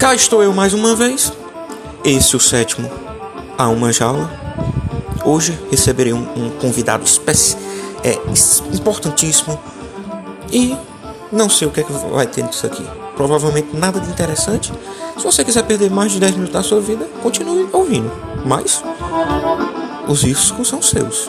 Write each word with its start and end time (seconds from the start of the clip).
Cá 0.00 0.14
estou 0.14 0.42
eu 0.42 0.50
mais 0.54 0.72
uma 0.72 0.96
vez. 0.96 1.30
Esse 2.02 2.34
é 2.34 2.38
o 2.38 2.40
sétimo 2.40 2.90
a 3.58 3.68
uma 3.68 3.92
jaula. 3.92 4.30
Hoje 5.26 5.60
receberei 5.70 6.14
um, 6.14 6.22
um 6.22 6.50
convidado 6.52 7.04
espécie, 7.04 7.54
é, 8.02 8.14
importantíssimo 8.74 9.60
e 10.50 10.74
não 11.30 11.50
sei 11.50 11.68
o 11.68 11.70
que, 11.70 11.80
é 11.80 11.82
que 11.82 11.92
vai 11.92 12.26
ter 12.26 12.42
nisso 12.42 12.64
aqui. 12.64 12.82
Provavelmente 13.14 13.76
nada 13.76 14.00
de 14.00 14.08
interessante. 14.08 14.72
Se 15.18 15.22
você 15.22 15.44
quiser 15.44 15.64
perder 15.64 15.90
mais 15.90 16.12
de 16.12 16.18
10 16.18 16.32
minutos 16.32 16.54
da 16.54 16.62
sua 16.62 16.80
vida, 16.80 17.06
continue 17.22 17.68
ouvindo. 17.70 18.10
Mas 18.46 18.82
os 20.08 20.22
riscos 20.22 20.66
são 20.66 20.80
seus. 20.80 21.28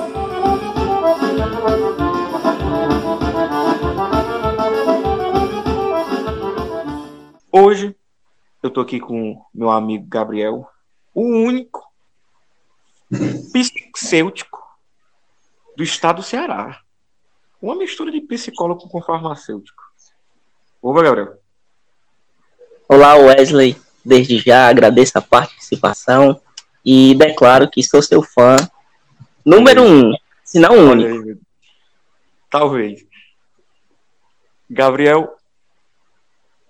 Hoje 7.52 7.94
eu 8.62 8.70
tô 8.70 8.82
aqui 8.82 9.00
com 9.00 9.44
meu 9.54 9.70
amigo 9.70 10.06
Gabriel, 10.08 10.70
o 11.14 11.24
único 11.24 11.82
psicêutico 13.52 14.60
do 15.76 15.84
estado 15.84 16.18
do 16.18 16.24
Ceará. 16.24 16.80
Uma 17.62 17.76
mistura 17.76 18.12
de 18.12 18.22
psicólogo 18.22 18.88
com 18.88 19.02
farmacêutico. 19.02 19.84
Opa, 20.82 21.04
Gabriel. 21.04 21.38
Olá, 22.88 23.16
Wesley. 23.16 23.80
Desde 24.04 24.40
já 24.40 24.68
agradeço 24.68 25.18
a 25.18 25.22
participação 25.22 26.42
e 26.84 27.14
declaro 27.14 27.70
que 27.70 27.84
sou 27.84 28.02
seu 28.02 28.24
fã 28.24 28.56
número 29.46 29.84
um, 29.84 30.12
se 30.44 30.60
não 30.60 30.74
único. 30.74 31.40
Talvez. 32.50 33.06
Gabriel, 34.68 35.36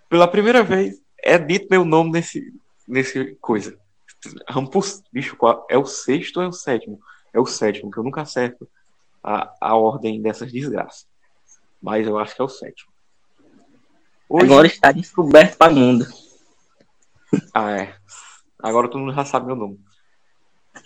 pela 0.09 0.27
primeira 0.27 0.61
vez, 0.61 1.01
é 1.23 1.37
dito 1.37 1.67
meu 1.69 1.85
nome 1.85 2.11
nesse, 2.11 2.53
nesse 2.87 3.35
coisa. 3.41 3.77
Rampus, 4.47 5.01
bicho, 5.11 5.37
é 5.69 5.77
o 5.77 5.85
sexto 5.85 6.37
ou 6.37 6.43
é 6.43 6.47
o 6.47 6.53
sétimo? 6.53 6.99
É 7.33 7.39
o 7.39 7.45
sétimo, 7.45 7.89
que 7.89 7.97
eu 7.97 8.03
nunca 8.03 8.21
acerto 8.21 8.67
a, 9.23 9.53
a 9.59 9.75
ordem 9.75 10.21
dessas 10.21 10.51
desgraças. 10.51 11.07
Mas 11.81 12.05
eu 12.07 12.17
acho 12.17 12.35
que 12.35 12.41
é 12.41 12.45
o 12.45 12.49
sétimo. 12.49 12.91
Hoje... 14.29 14.45
Agora 14.45 14.67
está 14.67 14.91
descoberto 14.91 15.57
para 15.57 15.71
o 15.71 15.75
mundo. 15.75 16.05
Ah, 17.53 17.71
é. 17.71 17.95
Agora 18.59 18.87
todo 18.87 18.99
mundo 18.99 19.13
já 19.13 19.25
sabe 19.25 19.47
meu 19.47 19.55
nome. 19.55 19.79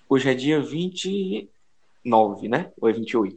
Hoje 0.07 0.29
é 0.29 0.33
dia 0.33 0.61
29, 0.61 1.49
né? 2.47 2.71
Ou 2.79 2.89
é 2.89 2.93
28? 2.93 3.35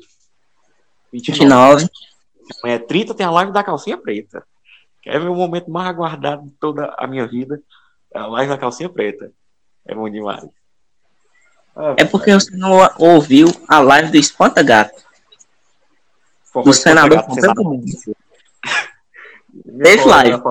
29. 1.13 1.83
29. 1.83 1.91
Amanhã 2.63 2.77
é 2.77 2.79
30, 2.79 3.15
tem 3.15 3.27
a 3.27 3.31
live 3.31 3.53
da 3.53 3.65
calcinha 3.65 3.99
preta. 3.99 4.47
Ver 5.05 5.29
o 5.29 5.35
momento 5.35 5.71
mais 5.71 5.89
aguardado 5.89 6.43
de 6.43 6.51
toda 6.53 6.95
a 6.99 7.07
minha 7.07 7.27
vida? 7.27 7.63
É 8.13 8.19
a 8.19 8.27
live 8.27 8.51
da 8.51 8.59
calcinha 8.59 8.89
preta. 8.89 9.33
É 9.87 9.95
bom 9.95 10.09
demais. 10.09 10.45
Ah, 11.75 11.95
é 11.97 12.05
porque 12.05 12.33
você 12.33 12.55
não 12.57 12.73
ouviu 12.99 13.49
a 13.69 13.79
live 13.79 14.11
do 14.11 14.17
Espanta 14.17 14.63
Gato. 14.63 15.03
Do 16.65 16.73
senador 16.73 17.25
Gato, 17.25 17.65
Mundo. 17.65 17.85
Teve 19.83 20.05
live. 20.05 20.43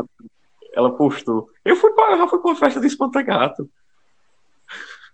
Ela 0.73 0.95
postou. 0.95 1.49
Eu 1.65 1.75
fui 1.75 1.91
pra, 1.91 2.17
já 2.17 2.27
fui 2.27 2.39
pra 2.39 2.51
uma 2.51 2.55
festa 2.55 2.79
de 2.79 2.87
Espanta 2.87 3.21
Gato. 3.21 3.69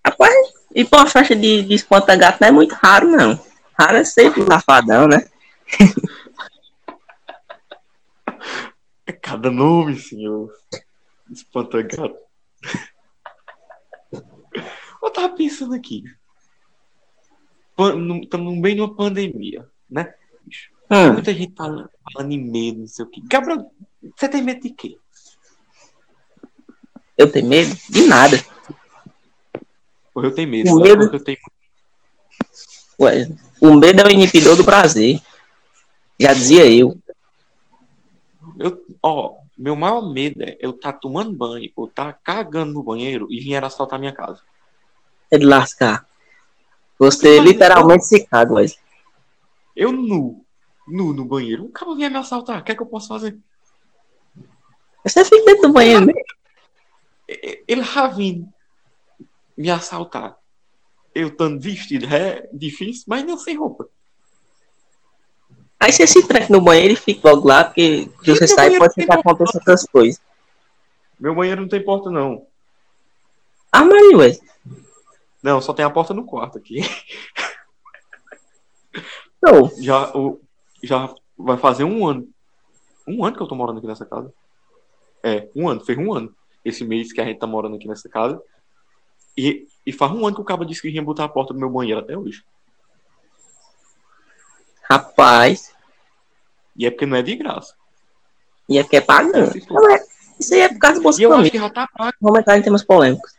Rapaz, 0.06 0.34
e 0.76 0.84
pra 0.84 1.00
uma 1.00 1.08
festa 1.08 1.36
de, 1.36 1.64
de 1.64 1.74
Espanta 1.74 2.16
Gato 2.16 2.40
não 2.42 2.48
é 2.48 2.52
muito 2.52 2.74
raro, 2.74 3.10
não. 3.10 3.40
Raro 3.78 3.98
é 3.98 4.04
sempre 4.04 4.46
safadão, 4.46 5.08
né? 5.08 5.26
É 9.06 9.12
cada 9.12 9.52
nome, 9.52 10.00
senhor. 10.00 10.54
Espanta 11.30 11.82
Gato. 11.82 12.18
Eu 15.02 15.12
tava 15.12 15.36
pensando 15.36 15.74
aqui. 15.74 16.04
Estamos 18.22 18.62
bem 18.62 18.76
numa 18.76 18.96
pandemia, 18.96 19.68
né? 19.90 20.14
Hum. 20.90 21.14
Muita 21.14 21.34
gente 21.34 21.54
falando, 21.56 21.90
falando 22.14 22.32
em 22.32 22.40
medo, 22.40 22.80
não 22.82 22.88
sei 22.88 23.04
o 23.06 23.10
quê. 23.10 23.22
Gabriel, 23.26 23.72
você 24.16 24.30
tem 24.30 24.42
medo 24.42 24.62
de 24.62 24.70
quê? 24.70 24.98
Eu 27.18 27.32
tenho 27.32 27.48
medo? 27.48 27.76
De 27.90 28.06
nada. 28.06 28.38
Eu 30.16 30.34
tenho 30.34 30.50
medo. 30.50 30.72
O 30.72 30.82
medo... 30.82 31.04
Eu 31.04 31.24
tenho... 31.24 31.38
Ué, 33.00 33.28
o 33.60 33.74
medo 33.76 34.02
é 34.02 34.06
o 34.06 34.12
inibidor 34.12 34.56
do 34.56 34.64
prazer. 34.64 35.20
Já 36.20 36.34
dizia 36.34 36.72
eu. 36.72 36.98
Eu, 38.60 38.86
ó, 39.02 39.36
meu 39.58 39.76
maior 39.76 40.02
medo 40.02 40.44
é 40.44 40.58
eu 40.60 40.72
estar 40.72 40.94
tá 40.94 41.00
tomando 41.00 41.34
banho 41.34 41.72
ou 41.76 41.86
estar 41.86 42.14
tá 42.14 42.20
cagando 42.24 42.74
no 42.74 42.84
banheiro 42.84 43.28
e 43.30 43.40
vir 43.40 43.64
assaltar 43.64 44.00
minha 44.00 44.14
casa 44.14 44.42
é 45.34 45.38
de 45.38 45.46
lascar. 45.46 46.08
Você 47.00 47.40
Mas, 47.40 47.50
literalmente 47.50 48.04
eu... 48.04 48.08
se 48.08 48.26
caga, 48.28 48.54
Wesley. 48.54 48.80
Eu 49.76 49.92
nu, 49.92 50.46
nu 50.88 51.12
no 51.12 51.26
banheiro. 51.26 51.66
O 51.66 51.70
cara 51.70 51.96
vinha 51.96 52.10
me 52.10 52.18
assaltar. 52.18 52.62
O 52.62 52.64
que 52.64 52.72
é 52.72 52.76
que 52.76 52.82
eu 52.82 52.86
posso 52.86 53.08
fazer? 53.08 53.36
Você 55.04 55.26
fica 55.26 55.44
dentro 55.44 55.68
do 55.68 55.74
banheiro 55.74 56.06
mesmo. 56.06 56.22
Ele 57.68 57.84
já 57.84 58.08
vindo 58.08 58.48
me 59.58 59.72
assaltar. 59.72 60.38
Eu 61.16 61.30
estando 61.30 61.60
vestido 61.60 62.06
é 62.14 62.48
difícil, 62.54 63.06
mas 63.08 63.26
não 63.26 63.38
sem 63.38 63.58
roupa. 63.58 63.90
Aí 65.84 65.92
você 65.92 66.08
se 66.08 66.26
tranca 66.26 66.48
no 66.50 66.62
banheiro 66.62 66.94
e 66.94 66.96
fica 66.96 67.30
logo 67.30 67.46
lá, 67.46 67.66
porque 67.66 68.10
você 68.26 68.48
sai 68.48 68.74
e 68.74 68.78
pode 68.80 68.94
ficar 68.94 69.20
acontecendo 69.20 69.56
outras 69.58 69.86
coisas. 69.86 70.22
Meu 71.20 71.36
banheiro 71.36 71.60
não 71.60 71.68
tem 71.68 71.84
porta, 71.84 72.10
não. 72.10 72.48
Ah, 73.70 73.84
Maria, 73.84 74.16
Wesley. 74.16 74.50
Não, 75.44 75.60
só 75.60 75.74
tem 75.74 75.84
a 75.84 75.90
porta 75.90 76.14
no 76.14 76.26
quarto 76.26 76.58
aqui. 76.58 76.80
Não. 79.42 79.70
Já, 79.82 80.10
o, 80.16 80.40
já 80.82 81.14
vai 81.38 81.58
fazer 81.58 81.84
um 81.84 82.08
ano. 82.08 82.30
Um 83.06 83.26
ano 83.26 83.36
que 83.36 83.44
eu 83.44 83.48
tô 83.48 83.54
morando 83.54 83.80
aqui 83.80 83.88
nessa 83.88 84.06
casa. 84.06 84.34
É, 85.22 85.50
um 85.54 85.68
ano, 85.68 85.84
fez 85.84 85.98
um 85.98 86.14
ano. 86.14 86.34
Esse 86.64 86.86
mês 86.86 87.12
que 87.12 87.20
a 87.20 87.26
gente 87.26 87.40
tá 87.40 87.46
morando 87.46 87.76
aqui 87.76 87.90
nessa 87.90 88.08
casa. 88.08 88.42
E, 89.38 89.68
e 89.86 89.92
faz 89.92 90.14
um 90.14 90.26
ano 90.26 90.34
que 90.34 90.42
o 90.42 90.46
cabo 90.46 90.64
disse 90.64 90.82
que 90.82 90.88
ia 90.88 91.04
botar 91.04 91.26
a 91.26 91.30
porta 91.30 91.54
do 91.54 91.60
meu 91.60 91.70
banheiro 91.70 92.00
até 92.00 92.18
hoje. 92.18 92.42
Rapaz. 94.90 95.73
E 96.76 96.86
é 96.86 96.92
porque 96.92 97.06
não 97.06 97.18
é 97.18 97.22
de 97.22 97.36
graça. 97.36 97.76
E 98.68 98.78
é 98.78 98.84
porque 98.84 98.98
é 98.98 99.02
pagando. 99.02 99.38
É, 99.38 99.96
é, 99.96 100.06
isso 100.40 100.54
aí 100.54 100.62
é 100.62 100.70
por 100.70 100.80
causa 100.80 101.00
do 101.00 101.04
Bolsonaro. 101.04 101.34
E 101.34 101.38
eu 101.38 101.42
acho 101.42 101.52
que 101.52 101.58
já 101.60 101.70
tá 101.70 101.88
pago. 101.88 102.18
Vamos 102.20 102.40
entrar 102.40 102.58
em 102.58 102.62
temas 102.62 102.84
polêmicos. 102.84 103.34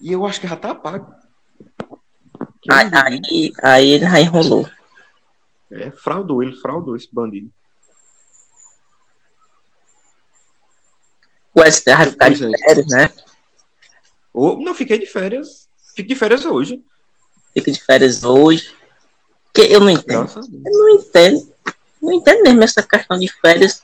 E 0.00 0.12
eu 0.12 0.24
acho 0.24 0.40
que 0.40 0.48
já 0.48 0.56
tá 0.56 0.74
pago. 0.74 1.14
Aí, 2.70 2.90
aí, 2.92 3.52
aí 3.62 3.90
ele 3.90 4.04
já 4.04 4.20
enrolou. 4.20 4.68
É, 5.70 5.90
fraudou, 5.90 6.42
ele 6.42 6.56
fraudou 6.56 6.96
esse 6.96 7.08
bandido. 7.12 7.52
O 11.54 11.62
STR 11.64 11.96
vai 11.96 12.10
ficar 12.10 12.30
de 12.30 12.44
é. 12.44 12.58
férias, 12.58 12.86
né? 12.86 13.10
Ou, 14.32 14.60
não, 14.60 14.74
fiquei 14.74 14.98
de 14.98 15.06
férias. 15.06 15.68
Fico 15.94 16.08
de 16.08 16.14
férias 16.14 16.44
hoje. 16.44 16.82
Fico 17.52 17.70
de 17.70 17.82
férias 17.82 18.24
hoje. 18.24 18.74
Que 19.52 19.62
eu 19.62 19.80
não 19.80 19.90
entendo. 19.90 20.30
Eu 20.64 20.72
não 20.72 20.90
entendo. 20.90 21.52
Não 22.00 22.12
entendo 22.12 22.44
mesmo 22.44 22.64
essa 22.64 22.82
questão 22.82 23.18
de 23.18 23.28
férias 23.40 23.82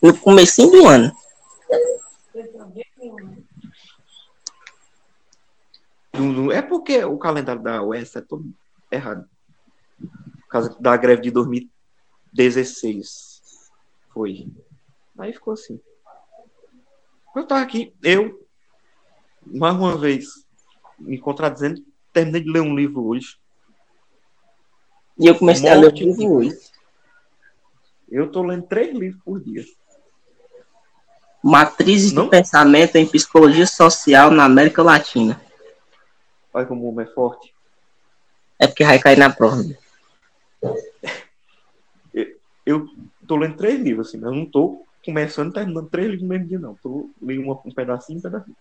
no 0.00 0.16
começo 0.18 0.70
do 0.70 0.86
ano. 0.86 1.12
É 6.52 6.62
porque 6.62 7.04
o 7.04 7.18
calendário 7.18 7.60
da 7.62 7.82
UES 7.82 8.16
é 8.16 8.20
todo 8.20 8.44
errado. 8.90 9.28
Por 9.98 10.48
causa 10.48 10.76
da 10.80 10.96
greve 10.96 11.22
de 11.22 11.30
2016. 11.30 13.42
Foi. 14.12 14.48
Aí 15.18 15.32
ficou 15.32 15.54
assim. 15.54 15.80
Eu 17.36 17.46
tava 17.46 17.62
aqui, 17.62 17.94
eu, 18.02 18.44
mais 19.46 19.76
uma 19.76 19.96
vez, 19.96 20.26
me 20.98 21.18
contradizendo, 21.18 21.80
terminei 22.12 22.40
de 22.40 22.50
ler 22.50 22.62
um 22.62 22.74
livro 22.74 23.06
hoje. 23.06 23.38
E 25.18 25.26
eu 25.26 25.34
comecei 25.36 25.68
Morte 25.68 25.78
a 25.78 25.80
ler 25.80 25.92
um 25.92 26.06
livro 26.06 26.32
hoje. 26.32 26.58
Eu 28.10 28.30
tô 28.30 28.42
lendo 28.42 28.66
três 28.66 28.96
livros 28.96 29.20
por 29.22 29.40
dia. 29.40 29.64
Matrizes 31.42 32.12
Não? 32.12 32.24
do 32.24 32.30
pensamento 32.30 32.96
em 32.96 33.06
psicologia 33.06 33.66
social 33.66 34.30
na 34.30 34.44
América 34.44 34.82
Latina. 34.82 35.40
Olha 36.52 36.66
como 36.66 36.84
o 36.84 36.88
homem 36.88 37.06
é 37.06 37.10
forte. 37.10 37.54
É 38.58 38.66
porque 38.66 38.84
vai 38.84 38.98
cair 38.98 39.18
na 39.18 39.30
prova. 39.30 39.62
Eu, 42.66 42.86
tô 43.26 43.36
lendo 43.36 43.56
três 43.56 43.80
livros, 43.80 44.08
assim, 44.08 44.18
mas 44.18 44.30
eu 44.30 44.36
não 44.36 44.46
tô 44.46 44.84
começando 45.04 45.50
e 45.50 45.54
terminando 45.54 45.88
três 45.88 46.08
livros 46.08 46.22
no 46.22 46.28
mesmo 46.28 46.48
dia, 46.48 46.58
não. 46.58 46.74
Tô 46.76 47.10
lendo 47.20 47.60
um 47.64 47.70
pedacinho, 47.72 48.18
um 48.18 48.22
pedacinho. 48.22 48.56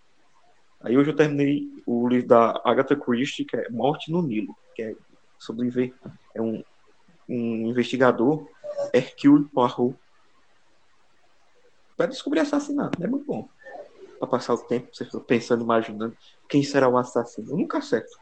Aí 0.81 0.97
hoje 0.97 1.09
eu 1.09 1.15
terminei 1.15 1.67
o 1.85 2.07
livro 2.07 2.27
da 2.27 2.61
Agatha 2.63 2.95
Christie, 2.95 3.45
que 3.45 3.57
é 3.57 3.69
Morte 3.69 4.11
no 4.11 4.21
Nilo, 4.21 4.55
que 4.75 4.83
é 4.83 4.95
sobre 5.37 5.93
é 6.33 6.41
um, 6.41 6.63
um 7.27 7.69
investigador, 7.69 8.47
Hercule 8.93 9.45
Poirot. 9.45 9.95
Vai 11.97 12.07
descobrir 12.07 12.41
assassinato, 12.41 13.03
é 13.03 13.07
muito 13.07 13.25
bom. 13.25 13.47
Pra 14.19 14.27
passar 14.27 14.53
o 14.53 14.57
tempo, 14.57 14.89
você 14.91 15.05
pensando, 15.19 15.63
imaginando 15.63 16.15
quem 16.49 16.63
será 16.63 16.89
o 16.89 16.97
assassino. 16.97 17.51
Eu 17.51 17.57
nunca 17.57 17.77
acerto. 17.77 18.17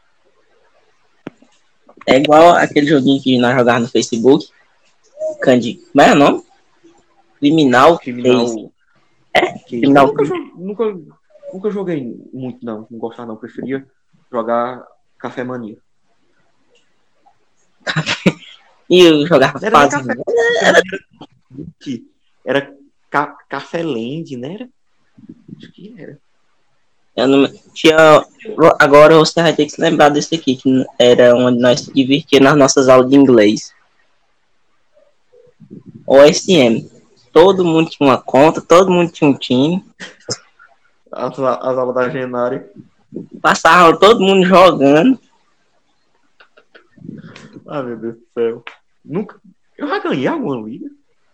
É 2.06 2.18
igual 2.18 2.54
aquele 2.54 2.86
joguinho 2.86 3.22
que 3.22 3.38
nós 3.38 3.56
jogávamos 3.56 3.88
no 3.88 3.92
Facebook. 3.92 4.48
Candy. 5.40 5.82
Como 5.92 6.02
é 6.02 6.12
o 6.12 6.16
nome? 6.16 6.44
Criminal. 7.38 7.98
Criminal. 7.98 8.72
É? 9.34 9.58
Criminal. 9.60 10.08
Nunca, 10.08 10.24
nunca, 10.56 11.00
nunca 11.52 11.70
joguei 11.70 12.28
muito, 12.32 12.64
não. 12.64 12.86
Não 12.90 12.98
gostava, 12.98 13.28
não. 13.28 13.36
Preferia 13.36 13.86
jogar 14.30 14.86
Café 15.18 15.42
Mania. 15.44 15.78
E 18.88 19.00
eu 19.00 19.26
jogava 19.26 19.58
Era 19.60 19.70
fase. 19.72 19.96
café. 19.96 20.14
Era 22.44 22.72
ca 23.10 23.36
Café 23.48 23.82
Land, 23.82 24.36
né? 24.36 24.54
Era? 24.54 24.68
Acho 25.58 25.72
que 25.72 25.94
era. 25.98 26.18
Eu 27.16 27.26
não... 27.26 27.52
Tinha... 27.74 28.24
Agora 28.78 29.16
você 29.16 29.42
vai 29.42 29.52
ter 29.54 29.64
que 29.64 29.72
se 29.72 29.80
lembrar 29.80 30.10
desse 30.10 30.34
aqui, 30.36 30.54
que 30.54 30.84
era 30.98 31.34
onde 31.34 31.58
nós 31.58 31.80
se 31.80 31.92
divertíamos 31.92 32.50
nas 32.50 32.58
nossas 32.58 32.88
aulas 32.88 33.10
de 33.10 33.16
inglês. 33.16 33.72
OSM. 36.06 36.88
Todo 37.32 37.64
mundo 37.64 37.90
tinha 37.90 38.08
uma 38.08 38.18
conta, 38.18 38.60
todo 38.60 38.90
mundo 38.90 39.10
tinha 39.10 39.28
um 39.28 39.34
time. 39.36 39.84
As, 41.10 41.38
as 41.38 41.76
aulas 41.78 41.94
da 41.94 42.08
Genari. 42.08 42.62
Passava 43.42 43.98
todo 43.98 44.20
mundo 44.20 44.46
jogando. 44.46 45.18
Ah, 47.66 47.82
meu 47.82 47.96
Deus 47.96 48.16
do 48.16 48.26
céu. 48.32 48.64
Nunca. 49.04 49.40
Eu 49.76 49.88
já 49.88 49.98
ganhei 49.98 50.26
alguma 50.26 50.66
liga? 50.66 50.90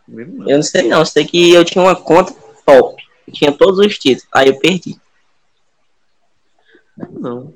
Não. 0.09 0.49
Eu 0.49 0.57
não 0.57 0.63
sei 0.63 0.89
não, 0.89 1.05
sei 1.05 1.25
que 1.25 1.53
eu 1.53 1.65
tinha 1.65 1.83
uma 1.83 1.97
conta 1.97 2.35
top. 2.67 3.03
Eu 3.27 3.33
tinha 3.33 3.53
todos 3.53 3.79
os 3.79 3.99
títulos. 3.99 4.29
Aí 4.33 4.49
eu 4.49 4.59
perdi. 4.59 5.01
Não. 7.11 7.55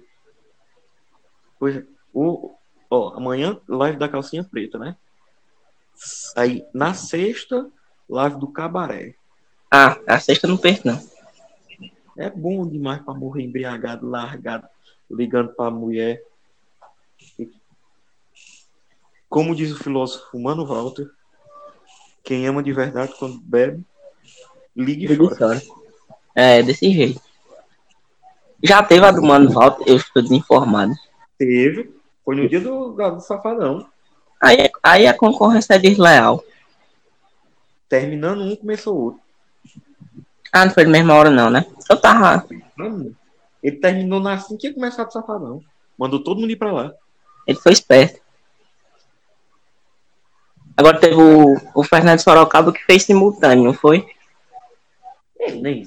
Pois 1.59 1.77
é. 1.77 1.85
O, 2.13 2.55
ó, 2.91 3.17
amanhã, 3.17 3.61
live 3.69 3.99
da 3.99 4.09
calcinha 4.09 4.45
preta, 4.45 4.79
né? 4.79 4.97
Aí, 6.35 6.65
na 6.73 6.95
sexta, 6.95 7.71
live 8.09 8.39
do 8.39 8.49
cabaré. 8.49 9.15
Ah, 9.71 9.99
a 10.07 10.21
sexta 10.21 10.47
eu 10.47 10.51
não 10.51 10.57
perco, 10.57 10.89
não. 10.89 11.17
É 12.17 12.31
bom 12.31 12.67
demais 12.67 13.03
pra 13.03 13.13
morrer 13.13 13.43
embriagado, 13.43 14.09
largado, 14.09 14.67
ligando 15.11 15.53
pra 15.53 15.71
mulher. 15.71 16.23
Como 19.37 19.55
diz 19.55 19.71
o 19.71 19.77
filósofo 19.77 20.39
Mano 20.39 20.65
Walter, 20.65 21.11
quem 22.25 22.47
ama 22.47 22.63
de 22.63 22.73
verdade 22.73 23.13
quando 23.19 23.39
bebe, 23.39 23.85
ligue 24.75 25.05
e 25.05 25.37
chora. 25.37 25.61
É, 26.35 26.63
desse 26.63 26.91
jeito. 26.91 27.21
Já 28.63 28.83
teve 28.83 29.05
a 29.05 29.11
do 29.11 29.21
Mano 29.21 29.53
Walter, 29.53 29.85
eu 29.87 29.99
estou 29.99 30.23
desinformado. 30.23 30.95
Teve. 31.37 31.95
Foi 32.25 32.35
no 32.35 32.49
dia 32.49 32.63
do, 32.63 32.93
do 32.93 33.21
Safadão. 33.21 33.87
Aí, 34.43 34.71
aí 34.83 35.07
a 35.07 35.13
concorrência 35.13 35.75
é 35.75 35.79
desleal. 35.79 36.43
Terminando 37.91 38.41
um, 38.41 38.57
começou 38.57 38.97
outro. 38.99 39.21
Ah, 40.51 40.65
não 40.65 40.73
foi 40.73 40.85
na 40.85 40.93
mesma 40.93 41.13
hora 41.13 41.29
não, 41.29 41.51
né? 41.51 41.67
Eu 41.91 42.01
tava... 42.01 42.47
Ele 43.63 43.77
terminou 43.77 44.19
na 44.19 44.33
assim 44.33 44.57
que 44.57 44.69
ia 44.69 44.73
começar 44.73 45.07
o 45.07 45.11
Safadão. 45.11 45.63
Mandou 45.99 46.25
todo 46.25 46.41
mundo 46.41 46.53
ir 46.53 46.57
pra 46.57 46.73
lá. 46.73 46.95
Ele 47.47 47.59
foi 47.59 47.73
esperto. 47.73 48.25
Agora 50.77 50.99
teve 51.01 51.15
o, 51.15 51.57
o 51.75 51.83
Fernando 51.83 52.19
Sorocaba 52.21 52.73
que 52.73 52.85
fez 52.85 53.05
simultâneo, 53.05 53.65
não 53.65 53.73
foi? 53.75 54.07
Ele 55.39 55.61
nem 55.61 55.87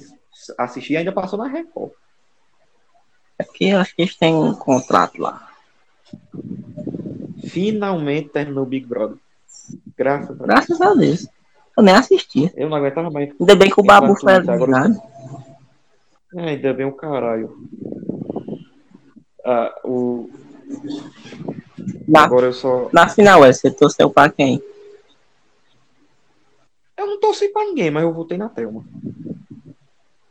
assisti 0.58 0.96
ainda 0.96 1.12
passou 1.12 1.38
na 1.38 1.46
Record. 1.46 1.92
É 3.38 3.44
porque 3.44 3.66
eu 3.66 3.78
acho 3.78 3.94
que 3.94 4.02
eles 4.02 4.16
têm 4.16 4.34
um 4.34 4.54
contrato 4.54 5.20
lá. 5.20 5.48
Finalmente 7.48 8.28
terminou 8.30 8.64
o 8.64 8.66
Big 8.66 8.86
Brother. 8.86 9.16
Graças 9.96 10.30
a 10.30 10.34
Deus. 10.34 10.46
Graças 10.46 10.80
a 10.80 10.94
Deus. 10.94 11.28
Eu 11.76 11.82
nem 11.82 11.94
assisti. 11.94 12.52
Eu 12.56 12.68
não 12.68 12.76
aguentava 12.76 13.10
mais. 13.10 13.30
Ainda 13.40 13.54
bem 13.54 13.70
que 13.70 13.80
o 13.80 13.84
Babu 13.84 14.14
foi 14.18 14.34
Agora- 14.34 14.56
eliminado. 14.56 15.00
É, 16.36 16.50
ainda 16.50 16.74
bem 16.74 16.86
o 16.86 16.92
caralho. 16.92 17.56
Ah, 19.44 19.74
o... 19.84 20.30
Na, 22.06 22.24
Agora 22.24 22.46
eu 22.46 22.52
só. 22.52 22.88
na 22.92 23.08
final, 23.08 23.44
é, 23.44 23.52
você 23.52 23.70
torceu 23.70 24.10
pra 24.10 24.28
quem? 24.28 24.62
Torci 27.40 27.48
pra 27.48 27.64
ninguém, 27.64 27.90
mas 27.90 28.02
eu 28.02 28.12
voltei 28.12 28.36
na 28.36 28.48
Thelma. 28.50 28.84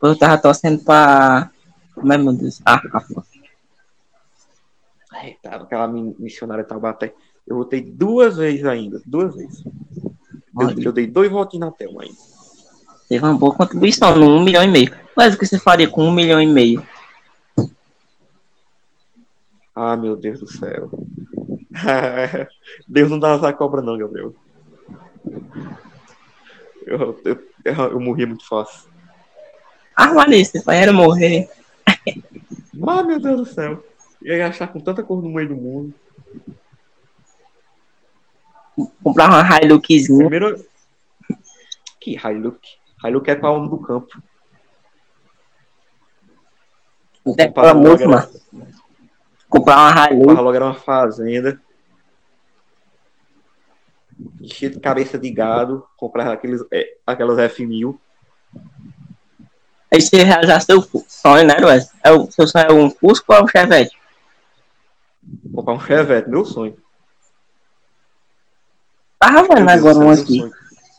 Eu 0.02 0.16
tava 0.18 0.38
torcendo 0.38 0.84
pra. 0.84 1.50
Como 1.96 2.14
é, 2.14 2.18
meu 2.18 2.34
Deus? 2.34 2.62
Ah, 2.64 2.76
Rafa. 2.76 3.24
É, 5.16 5.36
tava 5.42 5.64
aquela 5.64 5.88
mi- 5.88 6.16
missionária 6.20 6.64
Taubaté. 6.64 7.14
Eu 7.48 7.58
votei 7.58 7.82
duas 7.82 8.38
vezes 8.38 8.64
ainda. 8.64 9.02
Duas 9.06 9.36
vezes. 9.36 9.64
Eu, 10.60 10.84
eu 10.84 10.92
dei 10.94 11.08
dois 11.08 11.32
votos 11.32 11.60
na 11.60 11.72
Thelma 11.72 12.04
ainda. 12.04 12.16
Teve 13.10 13.26
uma 13.26 13.34
boa 13.38 13.56
contribuição 13.56 14.16
no 14.16 14.28
1 14.38 14.44
milhão 14.44 14.64
e 14.64 14.68
meio. 14.68 14.96
Mas 15.18 15.34
o 15.34 15.38
que 15.38 15.48
você 15.48 15.58
faria 15.58 15.90
com 15.90 16.04
1 16.04 16.12
milhão 16.12 16.40
e 16.40 16.46
meio? 16.46 16.86
Ah, 19.76 19.98
meu 19.98 20.16
Deus 20.16 20.40
do 20.40 20.48
céu. 20.48 20.92
Deus 22.88 23.10
não 23.10 23.18
dá 23.18 23.36
à 23.36 23.54
cobra, 23.54 23.82
não, 23.82 23.98
Gabriel. 23.98 24.34
Eu, 26.90 27.22
eu, 27.24 27.38
eu, 27.64 28.00
morri 28.00 28.26
muito 28.26 28.48
fácil. 28.48 28.90
Marisa, 29.96 30.60
você 30.60 30.76
era 30.76 30.92
morrer. 30.92 31.48
Ah, 32.88 33.04
meu 33.04 33.20
Deus 33.20 33.38
do 33.38 33.46
céu. 33.46 33.84
Eu 34.20 34.38
ia 34.38 34.48
achar 34.48 34.68
com 34.68 34.80
tanta 34.80 35.04
cor 35.04 35.22
no 35.22 35.30
meio 35.30 35.50
do 35.50 35.56
mundo. 35.56 35.94
Comprar 39.04 39.30
uma 39.30 39.60
Hiluxzinha. 39.62 40.18
Primeiro. 40.18 40.66
Que 42.00 42.16
Hilux? 42.16 42.60
Hilux 43.06 43.28
é 43.28 43.36
pra 43.36 43.52
homem 43.52 43.70
do 43.70 43.78
campo. 43.78 44.24
Até 47.28 47.50
pela 47.50 47.74
música, 47.76 48.10
mano. 48.10 48.30
Comprar 49.48 49.78
uma 49.78 50.10
Hilux. 50.10 50.26
Barra 50.26 50.42
logo 50.42 50.56
era 50.56 50.66
uma 50.66 50.74
fazenda. 50.74 51.62
Cheia 54.44 54.72
de 54.72 54.80
cabeça 54.80 55.18
de 55.18 55.30
gado. 55.30 55.86
Comprar 55.98 56.32
aqueles, 56.32 56.62
é, 56.72 56.98
aquelas 57.06 57.38
F1000. 57.38 57.98
Aí 59.92 60.02
você 60.02 60.24
realizar 60.24 60.60
seu 60.60 60.82
sonho, 61.08 61.48
né, 61.48 61.56
Wes? 61.66 61.92
É 62.04 62.12
o 62.12 62.30
seu 62.30 62.48
sonho 62.48 62.66
é 62.66 62.74
um 62.74 62.90
Fusco 62.90 63.32
ou 63.34 63.40
é 63.40 63.44
um 63.44 63.48
Chevette? 63.48 63.98
Comprar 65.54 65.74
um 65.74 65.80
Chevette, 65.80 66.30
meu 66.30 66.46
sonho. 66.46 66.78
Tava 69.18 69.44
vendo 69.44 69.66
Meu 69.66 69.70
agora 69.70 69.98
um 69.98 70.10
aqui. 70.10 70.40
sonho. 70.40 70.52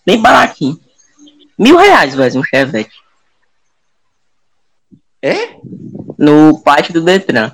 Bem 0.05 0.21
baratinho. 0.21 0.79
Mil 1.59 1.77
reais, 1.77 2.17
Wes, 2.19 2.35
um 2.37 2.43
Chevette. 2.43 3.01
É? 5.23 5.59
No 6.19 6.61
pátio 6.63 6.93
do 6.93 7.03
Detran. 7.03 7.53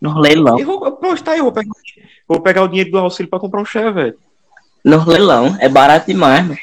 No 0.00 0.18
leilão. 0.18 0.58
Eu 0.58 0.66
vou 0.66 0.92
postar, 0.92 1.36
eu 1.36 1.44
vou 1.44 1.52
pegar, 1.52 1.70
vou 2.32 2.42
pegar 2.42 2.62
o 2.62 2.68
dinheiro 2.68 2.90
do 2.90 2.98
auxílio 2.98 3.30
pra 3.30 3.40
comprar 3.40 3.60
um 3.60 3.64
Chevette. 3.64 4.18
No 4.84 5.04
leilão. 5.04 5.56
É 5.60 5.68
barato 5.68 6.06
demais, 6.06 6.46
mano. 6.46 6.58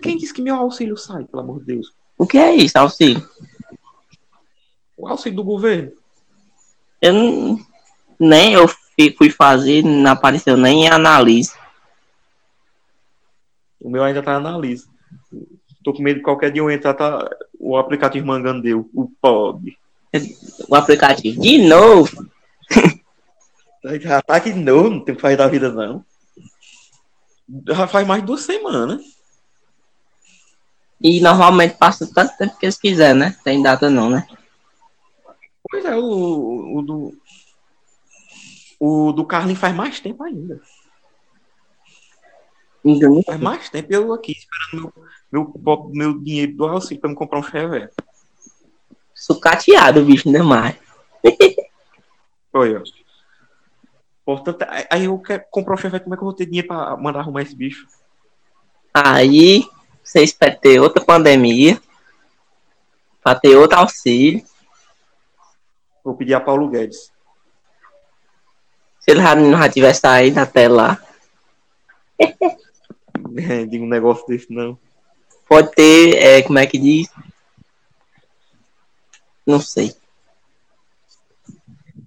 Quem 0.00 0.16
disse 0.16 0.34
que 0.34 0.42
meu 0.42 0.56
auxílio 0.56 0.96
sai, 0.96 1.24
pelo 1.24 1.42
amor 1.42 1.60
de 1.60 1.66
Deus? 1.66 1.92
O 2.18 2.26
que 2.26 2.38
é 2.38 2.54
isso, 2.54 2.78
auxílio? 2.78 3.26
O 4.96 5.06
auxílio 5.06 5.36
do 5.36 5.44
governo. 5.44 5.92
Eu 7.00 7.12
não, 7.12 7.60
nem 8.18 8.54
eu 8.54 8.68
fui 9.16 9.30
fazer, 9.30 9.82
não 9.82 10.12
apareceu 10.12 10.56
nem 10.56 10.84
em 10.84 10.88
análise. 10.88 11.52
O 13.80 13.90
meu 13.90 14.02
ainda 14.04 14.22
tá 14.22 14.38
lista. 14.58 14.88
Tô 15.82 15.92
com 15.92 16.02
medo 16.02 16.18
de 16.18 16.22
qualquer 16.22 16.52
dia 16.52 16.62
eu 16.62 16.70
entrar, 16.70 16.94
tá 16.94 17.28
o 17.58 17.76
aplicativo 17.76 18.26
mangando 18.26 18.62
deu. 18.62 18.88
O 18.94 19.08
pobre. 19.20 19.76
O 20.68 20.74
aplicativo. 20.74 21.40
De 21.40 21.58
novo. 21.58 22.26
Aqui 24.28 24.52
de 24.52 24.60
novo, 24.60 24.90
não 24.90 25.04
tem 25.04 25.12
o 25.12 25.16
que 25.16 25.22
fazer 25.22 25.36
da 25.36 25.48
vida, 25.48 25.70
não. 25.72 26.04
Já 27.66 27.86
faz 27.86 28.06
mais 28.06 28.20
de 28.22 28.26
duas 28.26 28.42
semanas. 28.42 29.02
E 31.00 31.20
normalmente 31.20 31.76
passa 31.76 32.08
tanto 32.12 32.36
tempo 32.36 32.56
que 32.56 32.66
eles 32.66 32.78
quiserem, 32.78 33.18
né? 33.18 33.36
Tem 33.42 33.60
data 33.60 33.90
não, 33.90 34.08
né? 34.08 34.26
Pois 35.68 35.84
é, 35.84 35.96
o, 35.96 36.78
o 36.78 36.82
do. 36.82 37.18
O 38.78 39.12
do 39.12 39.24
Carlinhos 39.24 39.60
faz 39.60 39.74
mais 39.74 39.98
tempo 40.00 40.22
ainda. 40.22 40.60
Então, 42.84 43.22
Faz 43.22 43.40
mais 43.40 43.68
tempo 43.68 43.92
eu 43.92 44.12
aqui 44.12 44.32
esperando 44.32 44.92
meu, 45.30 45.52
meu, 45.56 45.90
meu 45.92 46.18
dinheiro 46.18 46.56
do 46.56 46.66
auxílio 46.66 47.00
pra 47.00 47.10
me 47.10 47.16
comprar 47.16 47.38
um 47.38 47.42
Chevette. 47.42 47.94
Sucateado, 49.14 50.04
bicho, 50.04 50.28
ainda 50.28 50.42
mais. 50.42 50.76
Olha. 52.52 52.82
Portanto, 54.24 54.64
aí- 54.90 55.04
eu 55.04 55.18
quero 55.18 55.44
comprar 55.50 55.74
um 55.74 55.76
Chevette, 55.76 56.04
como 56.04 56.14
é 56.14 56.16
que 56.16 56.22
eu 56.22 56.26
vou 56.26 56.34
ter 56.34 56.46
dinheiro 56.46 56.68
pra 56.68 56.96
mandar 56.96 57.20
arrumar 57.20 57.42
esse 57.42 57.54
bicho? 57.56 57.86
Aí, 58.94 59.64
Você 60.04 60.22
espera 60.22 60.54
ter 60.54 60.80
outra 60.80 61.02
pandemia. 61.02 61.80
Pra 63.22 63.34
ter 63.36 63.56
outro 63.56 63.78
auxílio. 63.78 64.44
Vou 66.04 66.16
pedir 66.16 66.34
a 66.34 66.40
Paulo 66.40 66.68
Guedes. 66.68 67.12
Se 69.00 69.12
ele 69.12 69.20
não 69.20 69.58
já 69.58 69.68
tivesse 69.68 70.00
saído 70.00 70.40
até 70.40 70.68
lá. 70.68 70.98
É, 73.34 73.64
diga 73.64 73.82
um 73.82 73.88
negócio 73.88 74.26
desse, 74.26 74.52
não. 74.52 74.78
Pode 75.48 75.70
ter, 75.72 76.16
é, 76.16 76.42
como 76.42 76.58
é 76.58 76.66
que 76.66 76.76
diz? 76.76 77.08
Não 79.46 79.58
sei. 79.58 79.94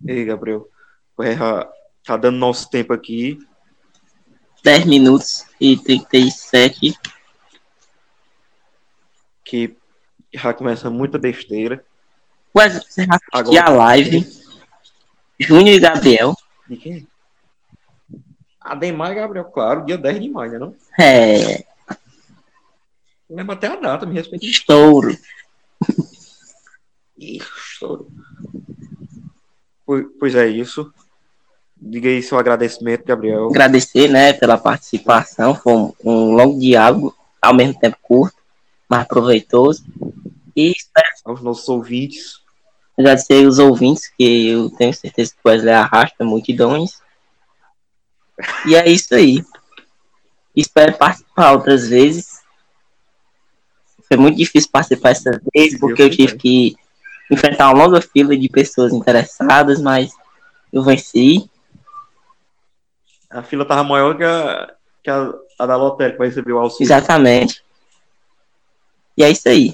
Ei, 0.07 0.23
Gabriel. 0.23 0.69
Já 1.19 1.67
tá 2.05 2.15
dando 2.15 2.37
nosso 2.37 2.69
tempo 2.69 2.93
aqui. 2.93 3.39
10 4.63 4.85
minutos 4.85 5.45
e 5.59 5.77
37. 5.77 6.97
Que 9.43 9.75
já 10.33 10.53
começa 10.53 10.89
muita 10.89 11.17
besteira. 11.17 11.83
Ué, 12.55 12.69
você 12.69 13.05
assistiu 13.09 13.61
a 13.61 13.69
live? 13.69 14.45
Júnior 15.39 15.75
e 15.75 15.79
Gabriel. 15.79 16.35
De 16.67 16.77
quem? 16.77 17.07
Ademar 18.61 19.11
e 19.11 19.15
Gabriel, 19.15 19.45
claro, 19.45 19.85
dia 19.85 19.97
10 19.97 20.21
de 20.21 20.29
maio, 20.29 20.51
né? 20.53 20.59
Não? 20.59 20.75
É. 20.99 21.65
Lembra 23.29 23.55
até 23.55 23.67
a 23.67 23.75
data, 23.75 24.05
me 24.05 24.15
respeita. 24.15 24.45
Estouro. 24.45 25.15
Estouro. 27.17 28.11
Pois 29.85 30.33
é 30.33 30.47
isso. 30.47 30.91
Diga 31.87 32.09
aí 32.09 32.23
seu 32.23 32.39
agradecimento, 32.39 33.05
Gabriel. 33.05 33.45
Agradecer, 33.47 34.07
né, 34.07 34.33
pela 34.33 34.57
participação. 34.57 35.53
Foi 35.53 35.71
um, 35.71 35.93
um 36.03 36.35
longo 36.35 36.59
diálogo, 36.59 37.15
ao 37.39 37.53
mesmo 37.53 37.79
tempo 37.79 37.95
curto, 38.01 38.35
mas 38.89 39.07
proveitoso. 39.07 39.85
E 40.55 40.71
espero 40.71 41.07
Aos 41.25 41.41
nossos 41.43 41.69
ouvintes. 41.69 42.39
agradecer 42.97 43.45
os 43.45 43.59
ouvintes, 43.59 44.07
que 44.17 44.47
eu 44.47 44.71
tenho 44.71 44.95
certeza 44.95 45.31
que 45.31 45.37
o 45.43 45.47
Wesley 45.47 45.73
arrasta 45.75 46.25
multidões. 46.25 46.99
E 48.65 48.75
é 48.75 48.89
isso 48.89 49.13
aí. 49.13 49.45
Espero 50.55 50.97
participar 50.97 51.51
outras 51.51 51.87
vezes. 51.87 52.41
Foi 54.07 54.17
muito 54.17 54.37
difícil 54.37 54.71
participar 54.71 55.11
essa 55.11 55.39
vez, 55.53 55.77
porque 55.79 56.01
eu 56.01 56.09
tive 56.09 56.35
que 56.35 56.75
enfrentar 57.31 57.71
uma 57.71 57.85
longa 57.85 58.01
fila 58.01 58.35
de 58.35 58.49
pessoas 58.49 58.91
interessadas, 58.91 59.79
mas 59.79 60.11
eu 60.73 60.81
venci. 60.81 61.47
A 63.35 63.43
fila 63.43 63.65
tava 63.65 63.83
maior 63.83 64.15
que 64.15 64.23
a, 64.23 64.73
que 65.03 65.09
a, 65.09 65.33
a 65.59 65.65
da 65.65 65.75
lotérica 65.75 66.17
para 66.17 66.25
receber 66.25 66.53
o 66.53 66.57
auxílio. 66.57 66.87
Exatamente. 66.87 67.61
E 69.17 69.23
é 69.25 69.29
isso 69.29 69.49
aí. 69.49 69.73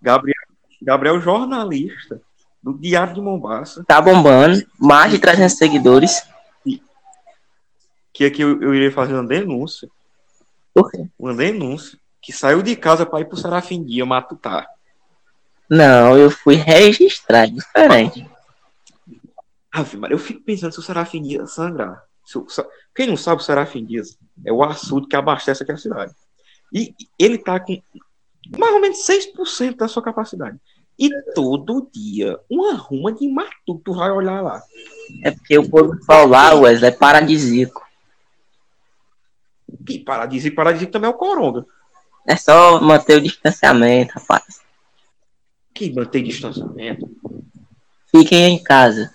Gabriel, 0.00 0.34
Gabriel 0.80 1.20
jornalista 1.20 2.22
do 2.62 2.72
Diário 2.72 3.12
de 3.12 3.20
Mombasa, 3.20 3.84
Tá 3.84 4.00
bombando. 4.00 4.66
Mais 4.78 5.12
de 5.12 5.18
300 5.18 5.58
seguidores. 5.58 6.22
que 8.14 8.24
aqui 8.24 8.40
eu, 8.40 8.62
eu 8.62 8.74
irei 8.74 8.90
fazer 8.90 9.12
uma 9.12 9.26
denúncia. 9.26 9.86
Por 10.72 10.90
quê? 10.90 11.06
Uma 11.18 11.34
denúncia. 11.34 11.98
Que 12.22 12.32
saiu 12.32 12.62
de 12.62 12.74
casa 12.74 13.04
para 13.04 13.20
ir 13.20 13.26
pro 13.26 13.36
Serafim 13.36 13.84
Dia 13.84 14.06
Matutá. 14.06 14.66
Não, 15.68 16.16
eu 16.16 16.30
fui 16.30 16.54
registrar. 16.54 17.46
Diferente. 17.46 18.26
Ave 19.70 19.98
Maria, 19.98 20.14
eu 20.14 20.18
fico 20.18 20.40
pensando 20.40 20.72
se 20.72 20.78
o 20.78 20.82
Serafim 20.82 21.20
Dias 21.20 21.52
sangrar. 21.52 22.02
Quem 22.94 23.06
não 23.06 23.16
sabe, 23.16 23.40
o 23.40 23.44
Serafim 23.44 23.84
Dias 23.84 24.18
é 24.44 24.52
o 24.52 24.62
açude 24.62 25.08
que 25.08 25.16
abastece 25.16 25.62
aqui 25.62 25.72
a 25.72 25.76
cidade. 25.76 26.14
E 26.72 26.94
ele 27.18 27.38
tá 27.38 27.60
com 27.60 27.80
mais 28.58 28.74
ou 28.74 28.80
menos 28.80 28.98
6% 29.06 29.76
da 29.76 29.88
sua 29.88 30.02
capacidade. 30.02 30.58
E 30.98 31.10
todo 31.34 31.88
dia, 31.92 32.38
uma 32.48 32.74
ruma 32.74 33.12
de 33.12 33.28
matuto 33.28 33.82
tu 33.84 33.94
vai 33.94 34.10
olhar 34.10 34.40
lá. 34.40 34.62
É 35.22 35.30
porque 35.30 35.58
o 35.58 35.68
povo 35.68 35.96
fala 36.04 36.24
lá, 36.24 36.54
Wesley, 36.54 36.90
é 36.90 36.92
paradisíaco. 36.92 37.82
Que 39.84 39.98
paradisíaco, 39.98 40.56
paradisíaco 40.56 40.92
também 40.92 41.10
é 41.10 41.12
o 41.12 41.16
coronga. 41.16 41.66
É 42.26 42.36
só 42.36 42.80
manter 42.80 43.18
o 43.18 43.20
distanciamento, 43.20 44.14
rapaz. 44.14 44.60
Que 45.74 45.92
mantém 45.92 46.24
distanciamento. 46.24 47.10
Fiquem 48.10 48.54
em 48.54 48.62
casa. 48.62 49.12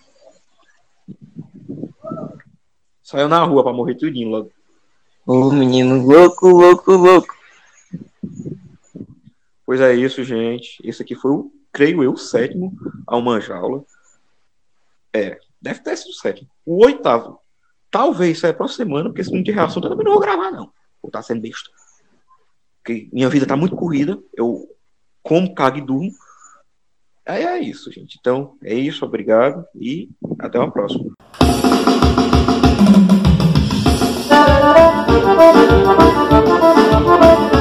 Saiu 3.10 3.28
na 3.28 3.44
rua 3.44 3.63
pra 3.63 3.74
morrer 3.74 3.96
tudinho 3.96 4.30
logo. 4.30 4.51
Ô 5.25 5.51
menino 5.51 6.06
louco, 6.06 6.48
louco, 6.48 6.92
louco. 6.92 7.36
Pois 9.66 9.82
é 9.82 9.96
isso, 9.96 10.24
gente. 10.24 10.78
Esse 10.84 11.01
aqui 11.01 11.16
foi 11.16 11.32
o, 11.32 11.51
creio 11.74 12.04
eu, 12.04 12.13
o 12.13 12.18
sétimo 12.18 12.72
ao 13.08 13.20
Manjaula. 13.20 13.84
É, 15.12 15.39
deve 15.60 15.80
ter 15.80 15.98
sido 15.98 16.12
o 16.12 16.13
sétimo. 16.13 16.48
O 16.63 16.86
oitavo. 16.86 17.39
Talvez 17.89 18.38
saia 18.38 18.54
próxima 18.54 18.86
semana, 18.86 19.10
porque 19.10 19.24
se 19.24 19.34
não 19.34 19.44
tiver 19.44 19.62
assunto, 19.62 19.86
eu 19.86 19.89
também 19.89 20.06
não 20.06 20.12
vou 20.12 20.22
gravar, 20.22 20.51
não. 20.51 20.66
Vou 21.01 21.08
estar 21.08 21.24
sendo 21.24 21.42
besta. 21.42 21.68
Porque 22.84 23.10
minha 23.12 23.28
vida 23.28 23.48
tá 23.48 23.56
muito 23.56 23.75
corrida. 23.75 24.20
Eu 24.36 24.70
como, 25.24 25.56
cago 25.56 25.80
e 25.80 25.82
durmo. 25.82 26.12
Aí 27.25 27.44
é 27.44 27.60
isso, 27.60 27.92
gente. 27.92 28.20
Então, 28.20 28.56
é 28.62 28.75
isso. 28.75 29.04
Obrigado. 29.04 29.66
E 29.74 30.12
até 30.38 30.60
uma 30.60 30.70
próxima. 30.70 31.12
Thank 35.21 35.59
you. 37.53 37.59